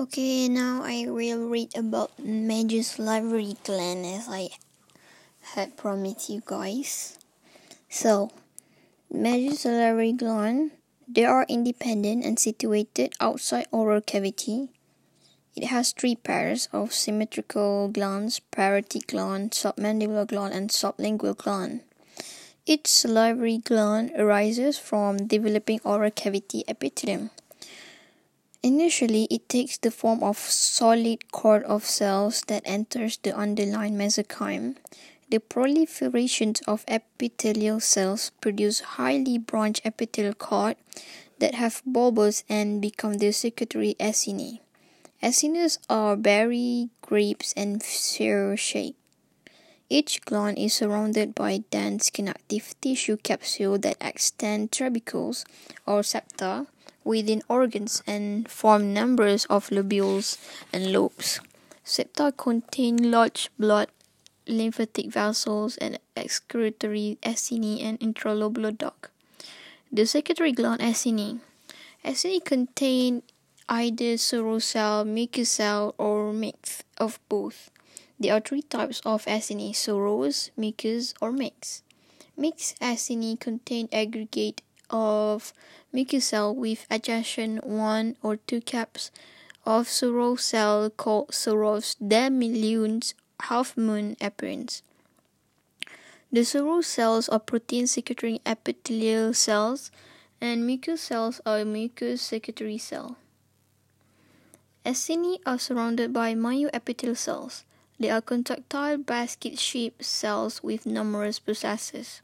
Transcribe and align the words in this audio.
Okay, 0.00 0.48
now 0.48 0.80
I 0.80 1.04
will 1.12 1.44
read 1.44 1.76
about 1.76 2.16
major 2.18 2.82
salivary 2.82 3.60
gland 3.62 4.06
as 4.06 4.32
I 4.32 4.48
had 5.52 5.76
promised 5.76 6.30
you 6.30 6.40
guys. 6.40 7.18
So, 7.90 8.32
major 9.12 9.54
salivary 9.54 10.16
gland, 10.16 10.70
they 11.06 11.26
are 11.26 11.44
independent 11.50 12.24
and 12.24 12.38
situated 12.38 13.12
outside 13.20 13.68
oral 13.72 14.00
cavity. 14.00 14.70
It 15.54 15.64
has 15.68 15.92
three 15.92 16.16
pairs 16.16 16.70
of 16.72 16.94
symmetrical 16.94 17.88
glands, 17.88 18.40
parotid 18.50 19.06
gland, 19.06 19.50
submandibular 19.50 20.26
gland, 20.26 20.54
and 20.54 20.70
sublingual 20.70 21.36
gland. 21.36 21.82
Each 22.64 22.88
salivary 22.88 23.58
gland 23.58 24.12
arises 24.16 24.78
from 24.78 25.26
developing 25.26 25.80
oral 25.84 26.10
cavity 26.10 26.64
epithelium. 26.66 27.28
Initially, 28.62 29.24
it 29.30 29.48
takes 29.48 29.78
the 29.78 29.90
form 29.90 30.22
of 30.22 30.36
solid 30.36 31.32
cord 31.32 31.64
of 31.64 31.84
cells 31.84 32.42
that 32.48 32.62
enters 32.66 33.16
the 33.16 33.34
underlying 33.34 33.96
mesenchyme. 33.96 34.76
The 35.30 35.40
proliferation 35.40 36.54
of 36.66 36.84
epithelial 36.86 37.80
cells 37.80 38.32
produce 38.42 38.80
highly 39.00 39.38
branched 39.38 39.86
epithelial 39.86 40.34
cord 40.34 40.76
that 41.38 41.54
have 41.54 41.82
bulbs 41.86 42.44
and 42.50 42.82
become 42.82 43.14
the 43.14 43.32
secretory 43.32 43.96
acini. 43.98 44.60
Acinas 45.22 45.78
are 45.88 46.16
berry, 46.16 46.90
grapes, 47.00 47.54
and 47.56 47.82
sphere 47.82 48.56
shaped. 48.58 48.98
Each 49.88 50.20
gland 50.20 50.58
is 50.58 50.74
surrounded 50.74 51.34
by 51.34 51.64
dense 51.70 52.10
connective 52.10 52.74
tissue 52.80 53.16
capsule 53.16 53.78
that 53.78 53.96
extend 54.00 54.70
tubercles 54.70 55.44
or 55.86 56.02
septa 56.02 56.66
within 57.04 57.42
organs 57.48 58.02
and 58.06 58.48
form 58.48 58.92
numbers 58.92 59.44
of 59.46 59.68
lobules 59.68 60.38
and 60.72 60.92
lobes. 60.92 61.40
Septa 61.84 62.32
contain 62.36 63.10
large 63.10 63.50
blood 63.58 63.88
lymphatic 64.46 65.06
vessels 65.06 65.76
and 65.78 65.98
excretory 66.16 67.18
acini 67.22 67.82
and 67.82 67.98
intralobular 68.00 68.76
duct. 68.76 69.08
The 69.92 70.06
secretory 70.06 70.52
gland 70.52 70.80
acini. 70.80 71.40
Acini 72.04 72.44
contain 72.44 73.22
either 73.68 74.16
cell, 74.16 75.04
mucous 75.04 75.48
cell, 75.48 75.94
or 75.98 76.32
mix 76.32 76.82
of 76.98 77.18
both. 77.28 77.70
There 78.18 78.34
are 78.34 78.40
three 78.40 78.62
types 78.62 79.00
of 79.04 79.24
acini, 79.24 79.74
serous, 79.74 80.50
mucous, 80.56 81.14
or 81.20 81.32
mix. 81.32 81.82
Mixed 82.36 82.78
acini 82.80 83.38
contain 83.38 83.88
aggregate 83.92 84.62
of 84.90 85.52
mucus 85.92 86.26
cell 86.26 86.54
with 86.54 86.86
adjacent 86.90 87.66
one 87.66 88.16
or 88.22 88.36
two 88.36 88.60
caps 88.60 89.10
of 89.64 89.88
serous 89.88 90.42
cell 90.42 90.90
called 90.90 91.32
serous 91.32 91.96
demilunes 92.02 93.14
half 93.42 93.76
moon 93.76 94.16
appearance. 94.20 94.82
The 96.32 96.44
serous 96.44 96.86
cells 96.86 97.28
are 97.28 97.40
protein 97.40 97.86
secretory 97.86 98.40
epithelial 98.46 99.34
cells 99.34 99.90
and 100.40 100.66
mucous 100.66 101.02
cells 101.02 101.40
are 101.44 101.64
mucous 101.64 102.22
secretory 102.22 102.78
cell. 102.78 103.16
Acini 104.84 105.38
are 105.44 105.58
surrounded 105.58 106.12
by 106.12 106.34
myoepithelial 106.34 107.16
cells. 107.16 107.64
They 107.98 108.08
are 108.08 108.22
contractile 108.22 108.96
basket-shaped 108.96 110.02
cells 110.02 110.62
with 110.62 110.86
numerous 110.86 111.38
processes. 111.38 112.22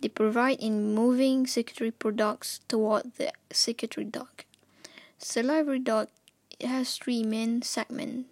They 0.00 0.08
provide 0.08 0.60
in 0.60 0.94
moving 0.94 1.46
secretory 1.46 1.90
products 1.90 2.60
toward 2.68 3.14
the 3.16 3.32
secretory 3.50 4.04
duct. 4.04 4.44
Salivary 5.18 5.78
duct 5.78 6.12
has 6.60 6.96
three 6.96 7.22
main 7.22 7.62
segments 7.62 8.28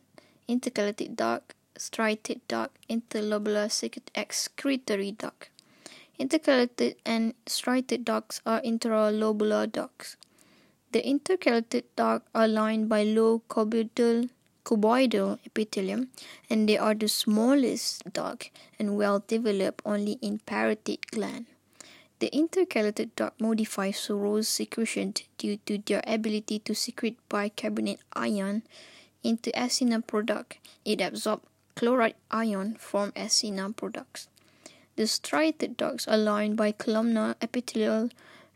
intercalated 0.49 1.17
duct, 1.17 1.55
striated 1.77 2.41
duct, 2.49 2.77
interlobular 2.89 3.69
excretory 4.15 5.13
duct. 5.13 5.49
Intercalated 6.19 6.97
and 7.05 7.35
striated 7.47 8.05
ducts 8.05 8.41
are 8.47 8.61
interlobular 8.61 9.71
ducts. 9.71 10.17
The 10.93 11.01
intercalated 11.03 11.85
ducts 11.97 12.29
are 12.35 12.47
lined 12.47 12.89
by 12.89 13.03
low 13.03 13.43
cuboidal, 13.49 14.29
cuboidal 14.65 15.39
epithelium, 15.45 16.11
and 16.49 16.69
they 16.69 16.79
are 16.79 16.95
the 16.95 17.09
smallest 17.09 18.13
duct 18.13 18.51
and 18.79 18.97
well 18.97 19.25
developed 19.27 19.83
only 19.85 20.19
in 20.23 20.39
parotid 20.47 21.01
gland. 21.11 21.47
The 22.25 22.35
intercalated 22.35 23.15
duct 23.17 23.39
modifies 23.39 23.99
serous 23.99 24.49
secretion 24.49 25.13
due 25.37 25.59
to 25.67 25.77
their 25.77 26.01
ability 26.07 26.59
to 26.61 26.75
secrete 26.75 27.19
bicarbonate 27.29 28.01
ion 28.15 28.63
into 29.23 29.51
acina 29.51 30.01
product. 30.01 30.57
It 30.87 31.03
absorbs 31.03 31.45
chloride 31.77 32.15
ion 32.31 32.77
from 32.81 33.13
acina 33.13 33.77
products. 33.77 34.29
The 34.97 35.07
striated 35.07 35.77
ducts 35.77 36.09
are 36.09 36.17
lined 36.17 36.57
by 36.57 36.73
columnar 36.73 37.37
epithelial 37.43 38.09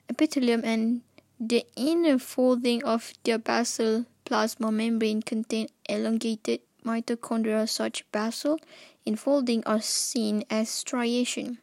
epithelium 0.09 0.63
and 0.65 1.03
the 1.39 1.67
inner 1.77 2.19
folding 2.19 2.83
of 2.85 3.13
their 3.25 3.37
basal 3.37 4.07
plasma 4.25 4.73
membrane 4.73 5.21
contain 5.21 5.69
elongated 5.87 6.61
mitochondria 6.87 7.69
such 7.69 8.11
basal 8.13 8.61
infolding 9.07 9.63
are 9.67 9.83
seen 9.83 10.45
as 10.49 10.71
striation. 10.71 11.59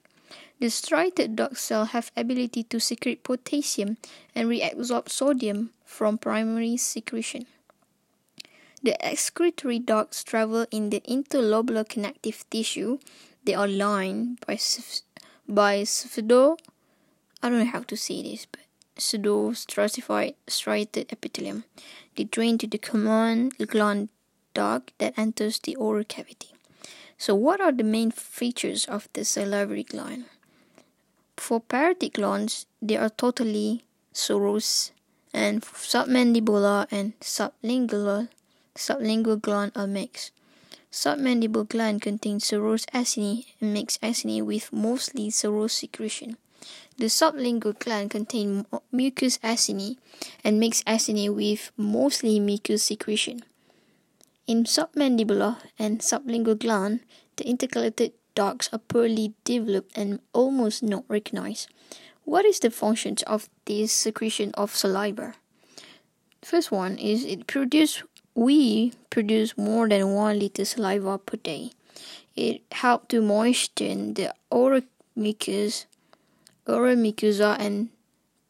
The 0.60 0.70
striated 0.70 1.36
duct 1.36 1.58
cell 1.58 1.86
have 1.86 2.12
ability 2.16 2.64
to 2.64 2.80
secrete 2.80 3.24
potassium 3.24 3.98
and 4.34 4.50
reabsorb 4.50 5.10
sodium 5.10 5.72
from 5.84 6.18
primary 6.18 6.78
secretion. 6.78 7.46
The 8.82 8.96
excretory 9.06 9.80
ducts 9.80 10.24
travel 10.24 10.66
in 10.72 10.92
the 10.92 11.02
interlobular 11.02 11.88
connective 11.88 12.46
tissue. 12.50 13.00
They 13.44 13.54
are 13.54 13.68
lined 13.68 14.40
by 14.46 14.58
by 15.48 15.84
pseudo 15.84 16.58
I 17.44 17.50
don't 17.50 17.60
know 17.60 17.66
how 17.66 17.82
to 17.82 17.98
say 17.98 18.24
this, 18.24 18.48
but 18.50 18.62
pseudo 18.98 19.54
stratified 19.54 20.36
striated 20.48 21.12
epithelium. 21.12 21.66
They 22.16 22.24
drain 22.24 22.58
to 22.60 22.68
the 22.68 22.80
common 22.80 23.50
gland 23.50 24.10
duct 24.54 24.94
that 24.98 25.14
enters 25.18 25.60
the 25.60 25.76
oral 25.76 26.06
cavity. 26.06 26.54
So, 27.18 27.36
what 27.36 27.62
are 27.62 27.72
the 27.72 27.84
main 27.84 28.10
features 28.10 28.86
of 28.86 29.10
the 29.14 29.26
salivary 29.26 29.84
gland? 29.84 30.26
For 31.38 31.62
parotid 31.62 32.14
glands, 32.14 32.66
they 32.82 32.98
are 32.98 33.10
totally 33.10 33.86
serous, 34.14 34.92
and 35.34 35.62
submandibular 35.62 36.88
and 36.92 37.20
sublingual 37.20 38.30
sublingual 38.76 39.42
gland 39.42 39.72
are 39.76 39.88
mixed. 39.88 40.32
Submandibular 40.92 41.68
gland 41.68 42.02
contains 42.02 42.46
serous 42.46 42.86
acini 42.94 43.46
and 43.60 43.74
mixed 43.74 44.02
acini 44.02 44.42
with 44.42 44.72
mostly 44.72 45.30
serous 45.30 45.74
secretion. 45.74 46.38
The 46.98 47.08
sublingual 47.08 47.78
gland 47.80 48.12
contains 48.12 48.66
mucous 48.92 49.38
acini 49.40 49.98
and 50.44 50.60
mixed 50.60 50.86
acini 50.86 51.30
with 51.34 51.72
mostly 51.76 52.40
mucous 52.40 52.84
secretion. 52.84 53.44
In 54.48 54.64
submandibular 54.64 55.58
and 55.78 56.00
sublingual 56.00 56.58
gland, 56.58 57.02
the 57.36 57.44
intercalated 57.44 58.14
ducts 58.36 58.70
are 58.72 58.80
poorly 58.80 59.34
developed 59.44 59.98
and 59.98 60.20
almost 60.34 60.84
not 60.84 61.04
recognized. 61.08 61.68
What 62.26 62.46
is 62.46 62.60
the 62.60 62.70
function 62.70 63.16
of 63.26 63.50
this 63.66 63.92
secretion 63.92 64.52
of 64.54 64.76
saliva? 64.76 65.34
First 66.44 66.72
one 66.72 66.98
is 66.98 67.26
it 67.26 67.48
produce 67.48 68.04
we 68.36 68.92
produce 69.10 69.58
more 69.58 69.88
than 69.88 70.14
one 70.14 70.40
liter 70.40 70.66
saliva 70.66 71.18
per 71.18 71.38
day. 71.38 71.72
It 72.36 72.62
helps 72.72 73.08
to 73.10 73.22
moisten 73.22 74.14
the 74.14 74.36
oral 74.52 74.82
mucus, 75.16 75.86
oral 76.68 76.96
mucosa 76.96 77.56
and 77.58 77.90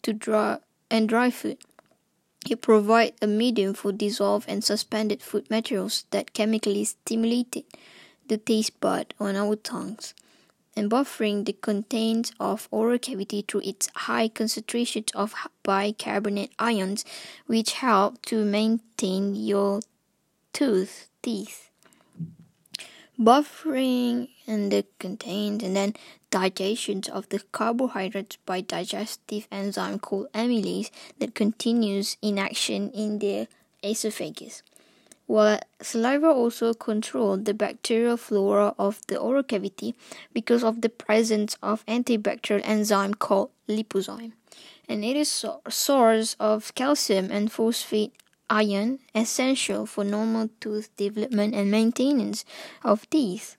to 0.02 0.14
dry 0.14 0.58
and 0.90 1.08
dry 1.08 1.30
food. 1.30 1.58
It 2.50 2.62
provides 2.62 3.18
a 3.22 3.28
medium 3.28 3.74
for 3.74 3.92
dissolved 3.92 4.50
and 4.50 4.64
suspended 4.64 5.22
food 5.22 5.50
materials 5.50 6.06
that 6.12 6.34
chemically 6.34 6.86
stimulated 6.86 7.64
the 8.28 8.38
taste 8.38 8.80
bud 8.80 9.14
on 9.20 9.36
our 9.36 9.56
tongues 9.56 10.14
and 10.76 10.92
buffering 10.92 11.46
the 11.46 11.54
contents 11.54 12.32
of 12.40 12.68
oral 12.72 13.00
cavity 13.00 13.44
through 13.48 13.62
its 13.64 13.90
high 13.96 14.28
concentrations 14.28 15.12
of 15.16 15.34
bicarbonate 15.64 16.52
ions 16.60 17.06
which 17.48 17.74
help 17.74 18.22
to 18.24 18.44
maintain 18.44 19.36
your 19.36 19.80
tooth 20.54 21.08
teeth. 21.22 21.70
Buffering 23.18 24.28
and 24.46 24.72
the 24.72 24.86
contains 25.00 25.64
and 25.64 25.76
then 25.76 25.94
digestion 26.30 27.02
of 27.14 27.30
the 27.30 27.40
carbohydrates 27.54 28.36
by 28.46 28.60
digestive 28.60 29.48
enzyme 29.50 30.00
called 30.00 30.28
amylase 30.34 30.92
that 31.20 31.34
continues 31.34 32.18
in 32.22 32.38
action 32.38 32.92
in 32.92 33.20
the 33.20 33.48
esophagus 33.82 34.62
while 35.28 35.60
saliva 35.82 36.28
also 36.28 36.74
controls 36.74 37.44
the 37.44 37.54
bacterial 37.54 38.18
flora 38.18 38.74
of 38.78 39.02
the 39.08 39.18
oral 39.18 39.44
cavity 39.44 39.96
because 40.34 40.64
of 40.64 40.82
the 40.82 40.90
presence 40.90 41.58
of 41.64 41.86
antibacterial 41.86 42.62
enzyme 42.64 43.14
called 43.14 43.50
lipozyme. 43.68 44.34
And 44.88 45.04
it 45.04 45.16
is 45.16 45.44
a 45.44 45.72
source 45.72 46.36
of 46.40 46.74
calcium 46.76 47.32
and 47.32 47.52
phosphate 47.52 48.14
iron, 48.50 49.00
essential 49.16 49.86
for 49.86 50.04
normal 50.04 50.50
tooth 50.60 50.96
development 50.98 51.56
and 51.56 51.72
maintenance 51.72 52.46
of 52.84 53.10
teeth. 53.10 53.58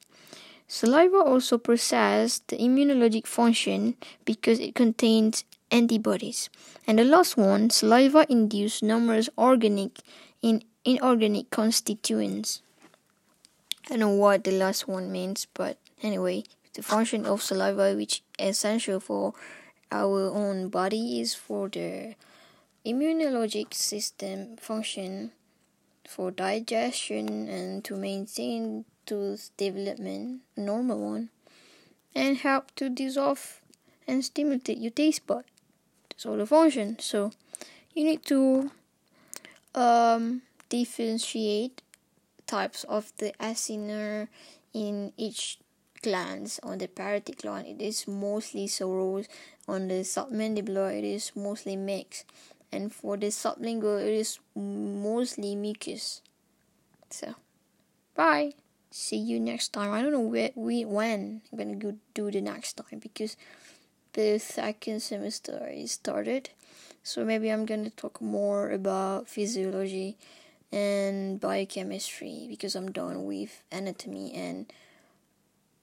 Saliva 0.69 1.19
also 1.19 1.59
processes 1.59 2.43
the 2.49 2.57
immunologic 2.57 3.27
function 3.27 3.97
because 4.25 4.59
it 4.59 4.75
contains 4.75 5.45
antibodies. 5.71 6.49
And 6.87 6.99
the 6.99 7.05
last 7.05 7.37
one, 7.37 7.71
saliva 7.71 8.27
induces 8.29 8.83
numerous 8.83 9.29
organic 9.39 9.99
and 10.43 10.65
inorganic 10.87 11.51
constituents. 11.51 12.63
I 13.87 13.91
don't 13.91 14.01
know 14.01 14.11
what 14.11 14.45
the 14.45 14.53
last 14.53 14.87
one 14.87 15.11
means, 15.11 15.47
but 15.53 15.79
anyway, 16.01 16.45
the 16.75 16.83
function 16.83 17.27
of 17.27 17.43
saliva, 17.43 17.95
which 17.95 18.23
is 18.39 18.51
essential 18.51 19.01
for 19.01 19.35
our 19.91 20.31
own 20.31 20.69
body, 20.69 21.21
is 21.21 21.35
for 21.35 21.69
the 21.69 22.15
immunologic 22.87 23.75
system 23.75 24.57
function, 24.57 25.33
for 26.09 26.31
digestion, 26.31 27.49
and 27.49 27.85
to 27.85 27.97
maintain 27.97 28.85
tooth 29.07 29.51
development, 29.57 30.43
normal 30.57 31.01
one, 31.01 31.31
and 32.15 32.39
help 32.39 32.73
to 32.77 32.89
dissolve 32.89 33.61
and 34.07 34.25
stimulate 34.25 34.79
your 34.79 34.93
taste 34.93 35.27
bud. 35.27 35.45
That's 36.11 36.27
all 36.27 36.37
the 36.37 36.47
function. 36.47 36.99
So 37.01 37.33
you 37.93 38.05
need 38.05 38.25
to 38.27 38.71
um, 39.75 40.43
differentiate 40.69 41.83
types 42.47 42.85
of 42.85 43.13
the 43.19 43.33
acinar 43.41 44.29
in 44.73 45.13
each 45.17 45.59
glands 46.03 46.61
on 46.63 46.79
the 46.79 46.89
parotid 46.89 47.43
gland. 47.43 47.67
It 47.67 47.83
is 47.83 48.07
mostly 48.07 48.67
serous. 48.67 49.27
On 49.69 49.89
the 49.89 50.05
submandibular 50.07 50.97
it 50.97 51.05
is 51.05 51.33
mostly 51.35 51.77
mixed. 51.77 52.25
And 52.71 52.93
for 52.93 53.17
the 53.17 53.29
sublingual 53.29 54.01
it 54.01 54.15
is 54.15 54.39
mostly 54.55 55.57
mucus. 55.57 56.23
So 57.11 57.35
bye. 58.15 58.53
See 58.91 59.17
you 59.17 59.41
next 59.41 59.73
time. 59.73 59.93
I 59.93 60.03
don't 60.03 60.13
know 60.13 60.21
where 60.21 60.51
we 60.55 60.85
when 60.85 61.43
i'm 61.51 61.59
gonna 61.59 61.75
go 61.75 61.97
do 62.15 62.31
the 62.31 62.41
next 62.41 62.75
time 62.75 63.01
because 63.01 63.37
the 64.13 64.39
second 64.39 65.01
semester 65.01 65.69
is 65.73 65.93
started. 65.93 66.51
So 67.03 67.25
maybe 67.25 67.51
i'm 67.51 67.67
gonna 67.67 67.91
talk 67.91 68.21
more 68.21 68.71
about 68.71 69.29
physiology 69.29 70.17
and 70.73 71.41
biochemistry 71.41 72.47
because 72.49 72.75
I'm 72.75 72.93
done 72.93 73.25
with 73.25 73.63
anatomy 73.71 74.33
and 74.35 74.73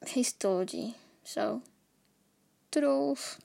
histology. 0.05 0.95
So, 1.23 1.61
toodles. 2.71 3.37